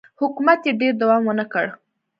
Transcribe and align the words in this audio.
حکومت 0.21 0.59
یې 0.67 0.73
ډېر 0.81 0.93
دوام 1.01 1.21
ونه 1.25 1.45
کړ 1.53 1.65